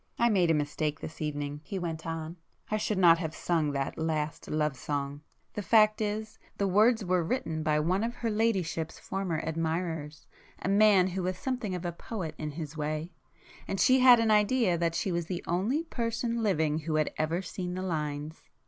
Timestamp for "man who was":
10.69-11.37